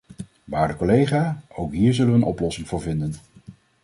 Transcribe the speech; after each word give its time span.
Waarde 0.43 0.75
collega, 0.75 1.41
ook 1.47 1.73
hier 1.73 1.93
zullen 1.93 2.11
we 2.11 2.17
een 2.17 2.23
oplossing 2.25 2.67
voor 2.67 2.81
vinden. 2.81 3.13